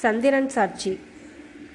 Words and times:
சந்திரன் 0.00 0.48
சாட்சி. 0.48 0.98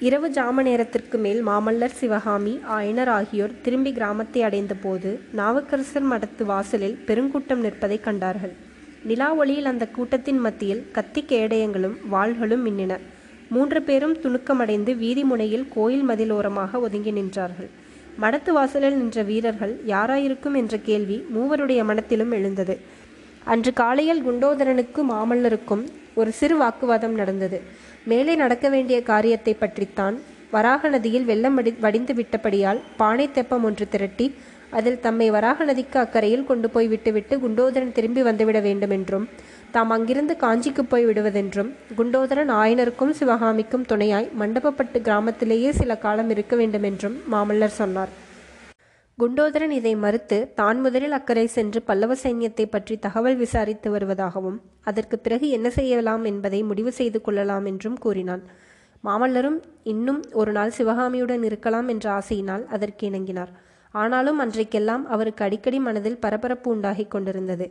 இரவு 0.00 0.30
ஜாம 0.30 0.62
நேரத்திற்கு 0.62 1.18
மேல் 1.18 1.46
மாமல்லர் 1.46 1.96
சிவகாமி 2.00 2.60
ஆயனர் 2.68 3.06
ஆகியோர் 3.06 3.60
திரும்பி 3.62 3.92
கிராமத்தை 3.92 4.42
அடைந்தபோது 4.42 5.20
நாவுக்கரசர் 5.36 6.08
மடத்து 6.10 6.44
வாசலில் 6.44 6.98
பெருங்கூட்டம் 7.06 7.54
நிற்பதைக் 7.54 8.04
கண்டார்கள். 8.04 8.52
நிலா 9.04 9.34
ஒளியில் 9.34 9.64
அந்த 9.64 9.88
கூட்டத்தின் 9.88 10.38
மத்தியில் 10.38 10.90
கத்தி 10.92 11.24
கேடயங்களும் 11.28 11.96
வாள்களும் 12.12 12.66
மின்னின. 12.66 12.98
மூன்று 13.48 13.82
பேரும் 13.82 14.16
துணுக்கமடைந்து 14.16 14.96
வீதி 14.96 15.24
முனையில் 15.24 15.68
கோயில் 15.68 16.08
மதிலோரமாக 16.08 16.80
ஒதுங்கி 16.80 17.10
நின்றார்கள். 17.10 17.70
மடத்து 18.20 18.50
வாசலில் 18.50 18.96
நின்ற 18.96 19.22
வீரர்கள் 19.22 19.80
யாராயிருக்கும்? 19.86 20.54
என்ற 20.54 20.78
கேள்வி 20.78 21.24
மூவருடைய 21.34 21.84
மனத்திலும் 21.84 22.30
எழுந்தது. 22.30 22.78
அன்று 23.44 23.72
காலையில் 23.72 24.24
குண்டோதரனுக்கு 24.26 25.02
மாமல்லருக்கும் 25.10 25.84
ஒரு 26.20 26.30
சிறு 26.38 26.56
வாக்குவாதம் 26.62 27.16
நடந்தது. 27.20 27.58
மேலே 28.10 28.34
நடக்க 28.42 28.66
வேண்டிய 28.74 28.98
காரியத்தை 29.12 29.54
பற்றித்தான் 29.62 30.16
வராக 30.54 30.88
நதியில் 30.88 31.26
வெள்ளம் 31.30 31.56
வடி 31.58 31.70
வடிந்து 31.84 32.12
விட்டபடியால் 32.18 32.80
பானை 33.00 33.26
தெப்பம் 33.36 33.64
ஒன்று 33.68 33.86
திரட்டி 33.94 34.26
அதில் 34.76 35.02
தம்மை 35.04 35.26
வராக 35.34 35.64
நதிக்கு 35.64 35.98
அக்கறையில் 36.02 36.46
கொண்டு 36.50 36.68
போய் 36.74 36.88
விட்டுவிட்டு 36.92 37.34
குண்டோதரன் 37.42 37.92
திரும்பி 37.96 38.22
வந்துவிட 38.28 38.58
வேண்டுமென்றும் 38.62 39.26
தாம் 39.74 39.92
அங்கிருந்து 39.96 40.34
காஞ்சிக்கு 40.44 40.82
போய் 40.92 41.06
விடுவதென்றும் 41.06 41.70
குண்டோதரன் 41.98 42.52
ஆயனருக்கும் 42.60 43.16
சிவகாமிக்கும் 43.20 43.88
துணையாய் 43.92 44.30
மண்டபப்பட்டு 44.40 45.00
கிராமத்திலேயே 45.08 45.72
சில 45.80 45.96
காலம் 46.04 46.30
இருக்க 46.34 46.56
வேண்டுமென்றும் 46.56 47.18
மாமல்லர் 47.32 47.78
சொன்னார். 47.80 48.12
குண்டோதரன் 49.18 49.72
இதை 49.76 49.92
மறுத்து 49.96 50.38
தான் 50.58 50.78
முதலில் 50.84 51.14
அக்கறை 51.18 51.44
சென்று 51.54 51.78
பல்லவ 51.88 52.14
சைன்யத்தை 52.22 52.64
பற்றி 52.72 52.94
தகவல் 53.04 53.36
விசாரித்து 53.42 53.88
வருவதாகவும் 53.94 54.58
அதற்கு 54.90 55.16
பிறகு 55.18 55.46
என்ன 55.56 55.68
செய்யலாம் 55.76 56.24
என்பதை 56.30 56.60
முடிவு 56.70 56.90
செய்து 56.98 57.18
கொள்ளலாம் 57.20 57.66
என்றும் 57.70 57.96
கூறினான். 57.98 58.42
மாமல்லரும் 59.04 59.56
இன்னும் 59.92 60.20
ஒரு 60.40 60.52
நாள் 60.52 60.74
சிவகாமியுடன் 60.78 61.46
இருக்கலாம் 61.48 61.88
என்ற 61.94 62.06
ஆசையினால் 62.18 62.66
அதற்கு 62.76 63.06
இணங்கினார். 63.10 63.52
ஆனாலும் 63.94 64.42
அன்றைக்கெல்லாம் 64.44 65.06
அவருக்கு 65.16 65.44
அடிக்கடி 65.46 65.80
மனதில் 65.86 66.20
பரபரப்பு 66.26 66.70
உண்டாகிக் 66.74 67.12
கொண்டிருந்தது. 67.14 67.68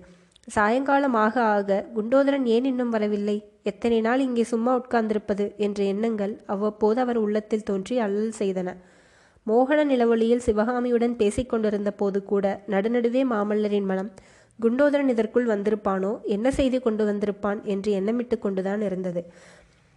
சாயங்காலம் 0.47 1.19
ஆக 1.25 1.35
ஆக 1.53 1.79
குண்டோதரன் 1.95 2.49
ஏன் 2.55 2.69
இன்னும் 2.71 2.93
வரவில்லை? 2.97 3.37
எத்தனை 3.63 4.01
நாள் 4.01 4.25
இங்கே 4.27 4.47
சும்மா 4.53 4.73
உட்கார்ந்திருப்பது? 4.81 5.47
என்ற 5.67 5.79
எண்ணங்கள் 5.93 6.35
அவ்வப்போது 6.55 6.99
அவர் 7.05 7.23
உள்ளத்தில் 7.27 7.67
தோன்றி 7.71 7.97
அல்லல் 8.07 8.37
செய்தன. 8.41 8.69
மோகன 9.47 9.83
நிலவொளியில் 9.83 10.41
சிவகாமியுடன் 10.45 11.15
பேசிக் 11.15 11.49
கொண்டிருந்த 11.49 11.91
போது 11.91 12.23
கூட 12.23 12.61
நடுநடுவே 12.67 13.23
மாமல்லரின் 13.31 13.85
மனம் 13.85 14.11
குண்டோதரன் 14.61 15.07
இதற்குள் 15.07 15.47
வந்திருப்பானோ? 15.47 16.21
என்ன 16.23 16.51
செய்து 16.51 16.81
கொண்டு 16.81 17.13
வந்திருப்பான்? 17.13 17.63
என்று 17.63 17.99
எண்ணமிட்டு 17.99 18.39
கொண்டுதான் 18.39 18.81
இருந்தது. 18.81 19.25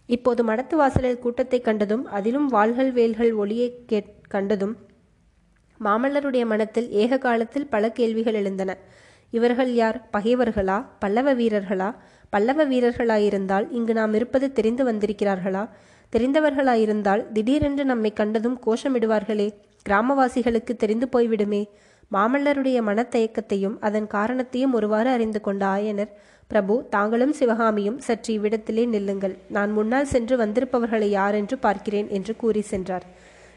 இப்போது 0.05 0.45
மடத்து 0.45 0.75
வாசலில் 0.75 1.19
கூட்டத்தை 1.19 1.61
கண்டதும் 1.61 2.05
அதிலும் 2.05 2.47
வாள்கள் 2.47 2.91
வேல்கள் 2.91 3.33
ஒளியை 3.33 3.83
கேட் 3.85 4.13
கண்டதும் 4.27 4.77
மாமல்லருடைய 5.85 6.45
மனத்தில் 6.45 6.91
ஏக 6.91 7.17
காலத்தில் 7.17 7.67
பல 7.67 7.91
கேள்விகள் 7.91 8.33
எழுந்தன. 8.33 8.77
இவர்கள் 9.31 9.73
யார்? 9.73 10.09
பகைவர்களா? 10.13 10.85
பல்லவ 10.99 11.33
வீரர்களா? 11.35 11.95
பல்லவ 12.29 12.65
வீரர்களாயிருந்தால் 12.65 13.67
இங்கு 13.71 13.93
நாம் 13.93 14.13
இருப்பது 14.13 14.51
தெரிந்து 14.51 14.91
வந்திருக்கிறார்களா? 14.91 15.69
தெரிந்தவர்களாயிருந்தால் 16.15 17.31
திடீரென்று 17.31 17.85
நம்மை 17.85 18.13
கண்டதும் 18.13 18.59
கோஷமிடுவார்களே. 18.65 19.47
கிராமவாசிகளுக்கு 19.89 20.73
தெரிந்து 20.77 21.07
போய்விடுமே. 21.13 21.61
மாமல்லருடைய 22.11 22.77
மனத்தயக்கத்தையும் 22.89 23.75
அதன் 23.79 24.07
காரணத்தையும் 24.07 24.73
ஒருவாறு 24.73 25.09
அறிந்து 25.09 25.41
கொண்ட 25.41 25.65
ஆயனர் 25.65 26.11
பிரபு 26.47 26.75
தாங்களும் 26.89 27.33
சிவகாமியும் 27.33 27.99
சற்று 27.99 28.33
இவ்விடத்திலே 28.33 28.85
நில்லுங்கள். 28.85 29.35
நான் 29.49 29.71
முன்னால் 29.71 30.05
சென்று 30.05 30.37
வந்திருப்பவர்களை 30.37 31.09
யாரென்று 31.09 31.57
பார்க்கிறேன் 31.57 32.07
என்று 32.09 32.35
கூறி 32.35 32.61
சென்றார். 32.61 33.05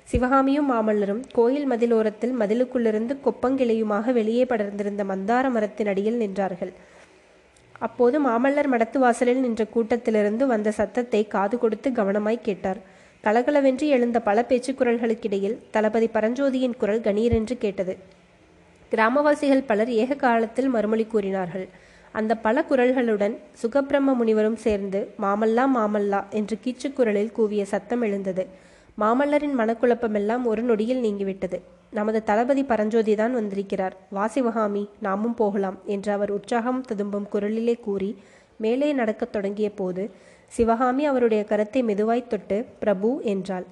சிவகாமியும் 0.04 0.70
மாமல்லரும் 0.72 1.22
கோயில் 1.32 1.70
மதிலோரத்தில் 1.70 2.34
மதிலுக்குள்ளிருந்து 2.38 3.16
கொப்பங்கிளையுமாக 3.26 4.12
வெளியே 4.12 4.44
படர்ந்திருந்த 4.44 5.04
மந்தார 5.04 5.50
மரத்தின் 5.50 5.86
அடியில் 5.86 6.20
நின்றார்கள். 6.20 6.72
அப்போது 7.86 8.16
மாமல்லர் 8.26 8.70
மடத்து 8.72 8.98
வாசலில் 8.98 9.40
நின்ற 9.40 9.62
கூட்டத்திலிருந்து 9.74 10.44
வந்த 10.46 10.70
சத்தத்தை 10.70 11.20
காது 11.34 11.56
கொடுத்து 11.58 11.90
கவனமாய் 11.90 12.44
கேட்டார். 12.48 12.80
கலகலவென்று 13.24 13.86
எழுந்த 13.88 14.18
பல 14.28 14.44
பேச்சுக்குரல்களுக்கிடையில் 14.48 15.56
தளபதி 15.70 16.08
பரஞ்சோதியின் 16.14 16.76
குரல் 16.78 17.04
கணீரென்று 17.06 17.56
கேட்டது. 17.64 17.94
கிராமவாசிகள் 18.92 19.64
பலர் 19.66 19.90
ஏக 20.02 20.14
காலத்தில் 20.14 20.68
மறுமொழி 20.68 21.04
கூறினார்கள். 21.04 21.66
அந்த 22.12 22.32
பல 22.36 22.64
குரல்களுடன் 22.70 23.34
சுகப்பிரம்ம 23.62 24.14
முனிவரும் 24.20 24.58
சேர்ந்து 24.64 25.00
மாமல்லா 25.20 25.64
மாமல்லா 25.76 26.20
என்று 26.30 26.56
கீச்சுக்குரலில் 26.64 27.32
கூவிய 27.32 27.62
சத்தம் 27.64 28.02
எழுந்தது. 28.02 28.44
மாமல்லரின் 28.98 29.56
மனக்குழப்பமெல்லாம் 29.60 30.44
ஒரு 30.44 30.62
நொடியில் 30.62 31.04
நீங்கிவிட்டது. 31.04 31.60
நமது 31.92 32.18
தளபதி 32.28 32.62
பரஞ்சோதி 32.64 33.14
தான் 33.14 33.34
வந்திருக்கிறார். 33.38 33.94
வாசிவகாமி 34.16 34.84
நாமும் 35.06 35.36
போகலாம் 35.40 35.78
என்று 35.94 36.10
அவர் 36.12 36.30
உற்சாகம் 36.30 36.80
ததும்பும் 36.90 37.30
குரலிலே 37.32 37.74
கூறி 37.86 38.10
மேலே 38.64 38.88
நடக்கத் 39.00 39.32
தொடங்கிய 39.32 39.68
போது 39.80 40.02
சிவகாமி 40.52 41.04
அவருடைய 41.10 41.42
கரத்தை 41.50 41.80
மெதுவாய் 41.90 42.30
தொட்டு 42.32 42.58
பிரபு 42.82 43.10
என்றாள். 43.32 43.66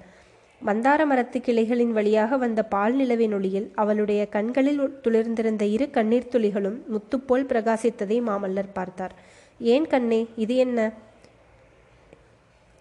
மந்தார 0.61 1.05
மரத்து 1.05 1.37
கிளைகளின் 1.41 1.93
வழியாக 1.97 2.37
வந்த 2.37 2.61
பால் 2.73 2.95
நிலவின் 2.95 3.33
ஒளியில் 3.37 3.67
அவளுடைய 3.75 4.21
கண்களில் 4.35 4.81
துளிர்ந்திருந்த 5.05 5.63
இரு 5.75 5.85
கண்ணீர் 5.89 6.31
துளிகளும் 6.33 6.77
முத்துப்போல் 6.93 7.47
பிரகாசித்ததை 7.51 8.17
மாமல்லர் 8.27 8.69
பார்த்தார். 8.73 9.15
ஏன் 9.59 9.87
கண்ணே 9.87 10.21
இது 10.43 10.55
என்ன 10.55 10.79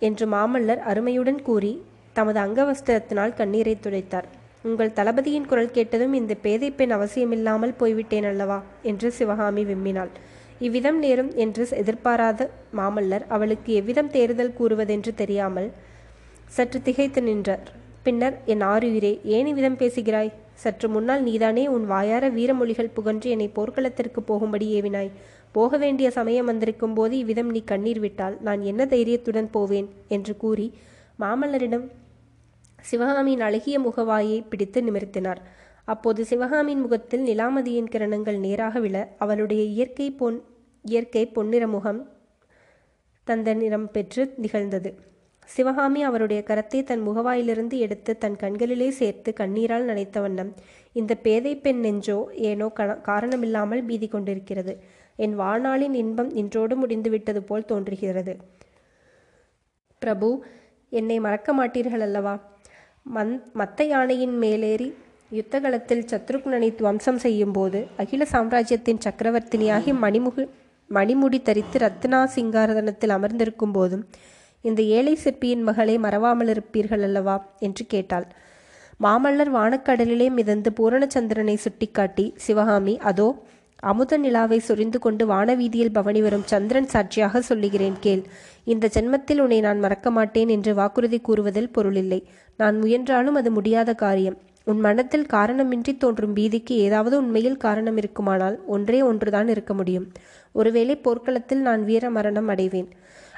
என்று 0.03 0.27
மாமல்லர் 0.27 0.83
அருமையுடன் 0.91 1.41
கூறி 1.43 1.73
தமது 2.13 2.39
அங்கவஸ்திரத்தினால் 2.41 3.39
கண்ணீரை 3.41 3.75
துடைத்தார். 3.87 4.29
உங்கள் 4.65 4.93
தளபதியின் 4.93 5.47
குரல் 5.47 5.71
கேட்டதும் 5.71 6.13
இந்த 6.13 6.33
பேதை 6.35 6.69
பெண் 6.71 6.91
அவசியமில்லாமல் 6.91 7.79
போய்விட்டேன் 7.79 8.25
அல்லவா? 8.25 8.59
என்று 8.83 9.09
சிவகாமி 9.11 9.63
விம்மினாள். 9.65 10.11
இவ்விதம் 10.59 10.99
நேரும் 10.99 11.31
என்று 11.35 11.65
எதிர்பாராத 11.73 12.49
மாமல்லர் 12.77 13.25
அவளுக்கு 13.29 13.71
எவ்விதம் 13.75 14.11
தேறுதல் 14.11 14.57
கூறுவதென்று 14.59 15.13
தெரியாமல் 15.15 15.69
சற்று 16.47 16.79
திகைத்து 16.83 17.23
நின்றார். 17.23 17.65
பின்னர் 18.03 18.37
என் 18.45 18.65
ஆறுயிரே 18.65 19.13
ஏன் 19.37 19.47
இவ்விதம் 19.47 19.77
பேசுகிறாய்? 19.77 20.31
சற்று 20.55 20.89
முன்னால் 20.89 21.23
நீதானே 21.23 21.65
உன் 21.69 21.87
வாயார 21.87 22.25
வீரமொழிகள் 22.31 22.95
புகன்று 22.95 23.31
என்னை 23.31 23.49
போர்க்களத்திற்கு 23.49 24.23
போகும்படி 24.23 24.69
ஏவினாய். 24.81 25.11
போக 25.53 25.77
வேண்டிய 25.77 26.11
சமயம் 26.11 26.45
வந்திருக்கும் 26.45 26.95
போது 26.95 27.15
இவ்விதம் 27.19 27.51
நீ 27.51 27.63
கண்ணீர் 27.65 27.99
விட்டால் 27.99 28.37
நான் 28.41 28.61
என்ன 28.63 28.85
தைரியத்துடன் 28.87 29.51
போவேன்? 29.51 29.89
என்று 30.09 30.35
கூறி 30.37 30.69
மாமல்லரிடம் 31.19 31.87
சிவகாமியின் 32.89 33.41
அழகிய 33.41 33.77
முகவாயை 33.81 34.39
பிடித்து 34.49 34.81
நிமிர்த்தினார். 34.83 35.41
அப்போது 35.85 36.25
சிவகாமியின் 36.25 36.81
முகத்தில் 36.81 37.25
நிலாமதியின் 37.25 37.91
கிரணங்கள் 37.93 38.39
நேராக 38.39 38.81
விழ 38.81 38.97
அவளுடைய 39.19 39.63
இயற்கை 39.63 40.09
பொன் 40.11 40.39
இயற்கை 40.85 41.27
பொன்னிற 41.27 41.65
முகம் 41.67 42.01
தந்த 43.27 43.55
நிறம் 43.55 43.89
பெற்று 43.91 44.23
நிகழ்ந்தது. 44.37 44.91
சிவகாமி 45.49 46.01
அவருடைய 46.03 46.41
கரத்தை 46.49 46.81
தன் 46.85 47.03
முகவாயிலிருந்து 47.09 47.77
எடுத்து 47.79 48.13
தன் 48.19 48.37
கண்களிலே 48.37 48.89
சேர்த்து 48.91 49.31
கண்ணீரால் 49.33 49.89
நனைத்த 49.89 50.21
வண்ணம் 50.21 50.53
இந்த 50.93 51.13
பேதை 51.15 51.53
பெண் 51.57 51.81
நெஞ்சோ 51.85 52.19
ஏனோ 52.49 52.67
கண 52.75 53.01
காரணமில்லாமல் 53.01 53.83
பீதி 53.85 54.09
கொண்டிருக்கிறது. 54.09 54.75
என் 55.17 55.35
வாழ்நாளின் 55.39 55.95
இன்பம் 55.95 56.31
இன்றோடு 56.35 56.77
முடிந்துவிட்டது 56.77 57.43
போல் 57.43 57.65
தோன்றுகிறது. 57.65 58.35
பிரபு 60.03 60.29
என்னை 60.93 61.21
மறக்க 61.21 61.51
மாட்டீர்கள் 61.55 62.05
அல்லவா 62.07 62.35
மந் 63.07 63.33
மத்த 63.59 63.83
யானையின் 63.83 64.39
மேலேறி 64.39 64.89
யுத்தகலத்தில் 65.31 66.05
சத்ருக்னனை 66.05 66.75
துவம்சம் 66.75 67.17
செய்யும்போது 67.17 67.87
அகில 67.97 68.25
சாம்ராஜ்யத்தின் 68.25 68.99
சக்கரவர்த்தினியாகி 69.05 69.93
மணிமுகு 70.03 70.45
மணிமுடி 70.91 71.43
தரித்து 71.43 71.79
ரத்னா 71.79 72.29
சிங்காரதனத்தில் 72.35 73.09
அமர்ந்திருக்கும் 73.09 73.73
போதும் 73.73 74.05
இந்த 74.65 74.83
ஏழை 74.83 75.15
சிற்பியின் 75.15 75.63
மகளை 75.63 75.99
மறவாமல் 75.99 76.49
இருப்பீர்கள் 76.49 77.03
அல்லவா? 77.03 77.37
என்று 77.59 77.87
கேட்டாள். 77.87 78.27
மாமல்லர் 79.01 79.53
வானக்கடலிலே 79.55 80.31
மிதந்து 80.31 80.71
பூரணச்சந்திரனை 80.71 81.57
சுட்டிக்காட்டி 81.57 82.33
சிவகாமி 82.37 82.99
அதோ 83.03 83.29
அமுத 83.81 84.19
நிலாவை 84.19 84.59
சொரிந்து 84.59 84.99
கொண்டு 84.99 85.25
வானவீதியில் 85.27 85.93
பவனி 85.93 86.21
வரும் 86.23 86.45
சந்திரன் 86.45 86.89
சாட்சியாக 86.89 87.41
சொல்லுகிறேன் 87.41 87.97
கேள். 88.01 88.23
இந்த 88.65 88.91
ஜென்மத்தில் 88.95 89.39
உன்னை 89.39 89.61
நான் 89.61 89.79
மறக்க 89.79 90.11
மாட்டேன் 90.11 90.49
என்று 90.49 90.75
வாக்குறுதி 90.75 91.21
கூறுவதில் 91.21 91.73
பொருளில்லை. 91.73 92.21
நான் 92.57 92.79
முயன்றாலும் 92.79 93.35
அது 93.35 93.51
முடியாத 93.51 93.95
காரியம். 93.95 94.39
உன் 94.65 94.81
மனத்தில் 94.81 95.27
காரணமின்றி 95.27 95.97
தோன்றும் 95.97 96.35
பீதிக்கு 96.37 96.75
ஏதாவது 96.87 97.15
உண்மையில் 97.23 97.57
காரணம் 97.57 97.97
இருக்குமானால் 97.97 98.57
ஒன்றே 98.67 99.03
ஒன்றுதான் 99.03 99.49
இருக்க 99.49 99.75
முடியும். 99.75 100.07
ஒருவேளை 100.53 100.97
போர்க்களத்தில் 100.97 101.61
நான் 101.61 101.85
வீர 101.85 102.11
மரணம் 102.11 102.49
அடைவேன். 102.49 102.89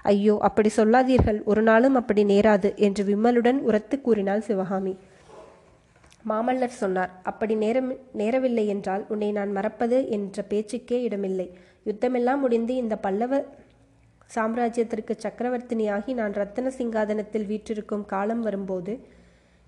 ஐயோ 0.03 0.35
அப்படி 0.41 0.69
சொல்லாதீர்கள். 0.69 1.45
ஒரு 1.45 1.63
நாளும் 1.63 1.95
அப்படி 1.95 2.25
நேராது 2.25 2.71
என்று 2.77 3.03
விம்மலுடன் 3.05 3.59
உரத்து 3.61 4.01
கூறினாள் 4.01 4.41
சிவகாமி. 4.41 4.95
மாமல்லர் 6.31 6.81
சொன்னார் 6.83 7.13
அப்படி 7.31 7.55
நேரம் 7.63 7.91
நேரவில்லை 8.21 8.65
என்றால் 8.75 9.03
உன்னை 9.13 9.31
நான் 9.39 9.53
மறப்பது 9.57 9.97
என்ற 10.17 10.43
பேச்சுக்கே 10.51 10.99
இடமில்லை. 11.07 11.47
யுத்தமெல்லாம் 11.89 12.43
முடிந்து 12.45 12.75
இந்த 12.83 12.97
பல்லவ 13.07 13.41
சாம்ராஜ்யத்திற்கு 14.37 15.15
சக்கரவர்த்தினியாகி 15.25 16.13
நான் 16.21 16.37
ரத்தன 16.43 16.71
சிங்காதனத்தில் 16.77 17.49
வீற்றிருக்கும் 17.51 18.05
காலம் 18.13 18.45
வரும்போது 18.47 18.93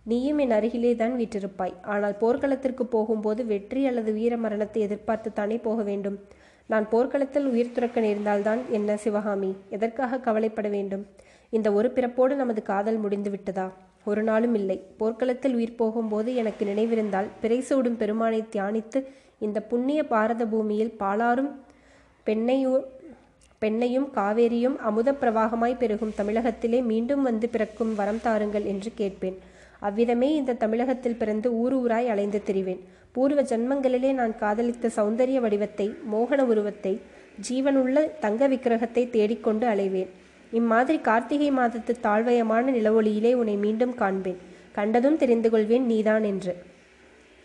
நீயும் 0.07 0.41
என் 0.45 0.55
அருகிலே 0.59 0.93
தான் 1.03 1.15
வீற்றிருப்பாய். 1.21 1.75
ஆனால் 1.93 2.17
போர்க்களத்திற்கு 2.23 2.85
போகும்போது 2.95 3.43
வெற்றி 3.53 3.83
அல்லது 3.91 4.11
வீர 4.19 4.37
மரணத்தை 4.45 4.81
எதிர்பார்த்து 4.87 5.31
தானே 5.33 5.57
போக 5.67 5.83
வேண்டும். 5.91 6.17
நான் 6.73 6.87
போர்க்களத்தில் 6.93 7.49
உயிர் 7.53 7.75
துறக்க 7.77 7.99
நேர்ந்தால்தான் 8.07 8.61
என்ன 8.79 8.97
சிவகாமி? 9.05 9.51
எதற்காக 9.77 10.21
கவலைப்பட 10.27 10.69
வேண்டும்? 10.77 11.05
இந்த 11.53 11.69
ஒரு 11.79 11.89
பிறப்போடு 11.97 12.35
நமது 12.43 12.63
காதல் 12.71 13.01
முடிந்து 13.05 13.33
விட்டதா 13.35 13.67
ஒரு 14.11 14.23
நாளும் 14.29 14.57
இல்லை. 14.61 14.79
போர்க்களத்தில் 15.01 15.55
உயிர் 15.59 15.79
போகும்போது 15.83 16.31
எனக்கு 16.43 16.65
நினைவிருந்தால் 16.71 17.29
பிறை 17.43 17.59
சூடும் 17.69 18.01
பெருமானை 18.03 18.41
தியானித்து 18.55 19.01
இந்த 19.47 19.59
புண்ணிய 19.71 20.01
பாரத 20.13 20.43
பூமியில் 20.53 20.93
பாலாரும் 21.03 21.51
பெண்ணையூ 22.27 22.75
பெண்ணையும் 23.63 24.09
காவேரியும் 24.17 24.77
அமுத 24.89 25.09
பிரவாகமாய் 25.21 25.81
பெருகும் 25.83 26.17
தமிழகத்திலே 26.17 26.79
மீண்டும் 26.91 27.23
வந்து 27.29 27.47
பிறக்கும் 27.55 27.93
வரம் 28.01 28.21
தாருங்கள் 28.25 28.67
என்று 28.73 28.91
கேட்பேன். 28.95 29.37
அவ்விதமே 29.87 30.29
இந்த 30.41 30.57
தமிழகத்தில் 30.65 31.19
பிறந்து 31.21 31.49
ஊர் 31.63 31.75
ஊராய் 31.81 32.11
அலைந்து 32.13 32.41
திரிவேன். 32.49 32.83
பூர்வ 33.15 33.41
ஜன்மங்களிலே 33.51 34.11
நான் 34.21 34.35
காதலித்த 34.43 34.91
சௌந்தரிய 34.97 35.41
வடிவத்தை 35.45 35.87
மோகன 36.13 36.41
உருவத்தை 36.53 36.95
ஜீவனுள்ள 37.49 37.97
தங்க 38.25 38.49
விக்கிரகத்தை 38.53 39.05
தேடிக்கொண்டு 39.17 39.67
அலைவேன். 39.73 40.11
இம்மாதிரி 40.59 40.99
கார்த்திகை 40.99 41.49
மாதத்து 41.53 41.93
தாழ்வயமான 42.03 42.65
நிலவொளியிலே 42.77 43.33
உன்னை 43.35 43.57
மீண்டும் 43.65 43.95
காண்பேன். 43.95 44.41
கண்டதும் 44.73 45.17
தெரிந்து 45.17 45.49
கொள்வேன் 45.51 45.87
நீதான் 45.87 46.25
என்று. 46.25 46.53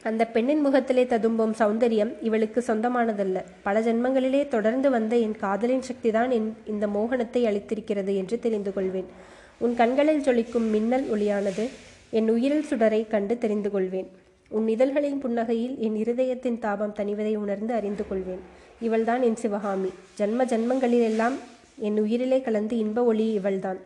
அந்த 0.06 0.24
பெண்ணின் 0.26 0.62
முகத்திலே 0.66 1.04
ததும்பும் 1.06 1.54
சௌந்தரியம் 1.60 2.12
இவளுக்கு 2.22 2.60
சொந்தமானதல்ல. 2.68 3.38
பல 3.64 3.82
ஜென்மங்களிலே 3.82 4.42
தொடர்ந்து 4.48 4.90
வந்த 4.90 5.14
என் 5.26 5.36
காதலின் 5.36 5.86
சக்திதான் 5.90 6.32
என் 6.38 6.50
இந்த 6.66 6.88
மோகனத்தை 6.88 7.42
அளித்திருக்கிறது 7.50 8.14
என்று 8.22 8.38
தெரிந்து 8.40 8.74
கொள்வேன் 8.74 9.10
உன் 9.60 9.76
கண்களில் 9.76 10.26
ஜொலிக்கும் 10.28 10.68
மின்னல் 10.74 11.08
ஒளியானது 11.14 11.66
என் 12.18 12.30
உயிரில் 12.30 12.68
சுடரை 12.70 13.02
கண்டு 13.08 13.38
தெரிந்து 13.38 13.72
கொள்வேன் 13.72 14.10
உன் 14.52 14.68
இதழ்களின் 14.68 15.22
புன்னகையில் 15.24 15.76
என் 15.78 15.98
இருதயத்தின் 16.04 16.60
தாபம் 16.60 16.98
தணிவதை 17.00 17.34
உணர்ந்து 17.36 17.74
அறிந்து 17.74 18.04
கொள்வேன் 18.08 18.44
இவள்தான் 18.88 19.22
என் 19.22 19.40
சிவகாமி. 19.44 19.92
ஜன்ம 20.14 20.46
ஜன்மங்களிலெல்லாம் 20.52 21.38
என் 21.80 22.00
உயிரிலே 22.00 22.42
கலந்து 22.42 22.78
இன்ப 22.78 23.04
ஒளி 23.04 23.34
இவள்தான். 23.34 23.80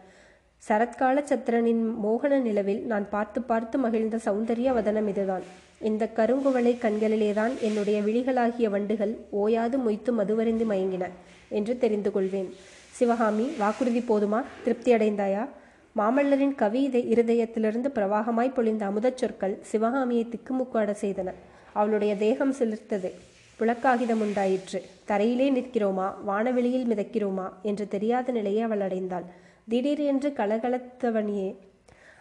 சரத்கால 0.68 1.24
சத்திரனின் 1.24 1.84
மோகன 2.04 2.42
நிலவில் 2.42 2.86
நான் 2.86 3.10
பார்த்து 3.10 3.42
பார்த்து 3.42 3.78
மகிழ்ந்த 3.78 4.19
சௌந்தரிய 4.25 4.74
வதனம் 4.74 5.07
இதுதான். 5.07 5.42
இந்த 5.81 6.10
கருங்குவளை 6.16 6.75
கண்களிலேதான் 6.81 7.60
என்னுடைய 7.60 8.01
விழிகளாகிய 8.01 8.69
வண்டுகள் 8.69 9.18
ஓயாது 9.30 9.78
மொய்த்து 9.78 10.12
மதுவரைந்து 10.19 10.66
மயங்கின 10.69 11.10
என்று 11.50 11.78
தெரிந்து 11.78 12.12
கொள்வேன். 12.12 12.54
சிவகாமி 12.92 13.50
வாக்குறுதி 13.60 14.00
போதுமா? 14.00 14.44
திருப்தி 14.63 14.94
அடைந்தாயா? 14.94 15.50
மாமல்லரின் 15.98 16.56
கவி 16.56 16.84
இதை 16.84 17.06
இருதயத்திலிருந்து 17.12 17.92
பிரவாகமாய் 17.95 18.54
பொழிந்த 18.54 18.84
அமுதச் 18.84 19.18
சொற்கள் 19.18 19.57
சிவகாமியை 19.62 20.25
திக்குமுக்காட 20.25 20.95
செய்தன. 21.01 21.34
அவளுடைய 21.74 22.16
தேகம் 22.16 22.54
சிலிர்த்தது. 22.54 23.12
புலக்காகிதம் 23.59 24.21
உண்டாயிற்று 24.21 24.79
தரையிலே 25.07 25.47
நிற்கிறோமா? 25.57 26.07
வானவெளியில் 26.25 26.88
மிதக்கிறோமா? 26.88 27.47
என்று 27.61 27.88
தெரியாத 27.88 28.31
நிலையை 28.31 28.61
அவள் 28.61 28.79
அடைந்தாள். 28.79 29.25
திடீரென்று 29.69 30.29
கலகலத்தவனியே 30.29 31.55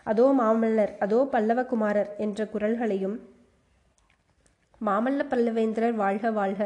அதோ 0.04 0.26
மாமல்லர் 0.40 0.92
அதோ 0.98 1.28
பல்லவகுமாரர் 1.32 2.10
என்ற 2.16 2.44
குரல்களையும் 2.44 3.16
மாமல்ல 4.80 5.22
பல்லவேந்திரர் 5.30 5.94
வாழ்க 5.94 6.30
வாழ்க 6.30 6.62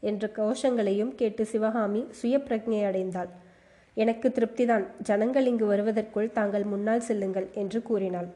என்ற 0.00 0.30
கோஷங்களையும் 0.36 1.14
கேட்டு 1.14 1.46
சிவகாமி 1.46 2.06
சுய 2.10 2.38
அடைந்தாள். 2.88 3.30
எனக்கு 3.94 4.28
திருப்திதான். 4.28 4.86
ஜனங்கள் 5.02 5.46
இங்கு 5.46 5.66
வருவதற்குள் 5.66 6.32
தாங்கள் 6.32 6.64
முன்னால் 6.64 7.00
செல்லுங்கள் 7.00 7.48
என்று 7.52 7.82
கூறினாள். 7.82 8.28